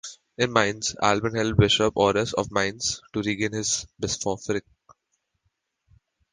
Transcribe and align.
In 0.35 0.51
Mainz, 0.51 0.95
Alban 0.99 1.35
helped 1.35 1.59
bishop 1.59 1.95
Aureus 1.95 2.33
of 2.33 2.49
Mainz 2.51 3.03
to 3.13 3.21
regain 3.21 3.51
his 3.53 3.85
bishopric. 3.99 4.63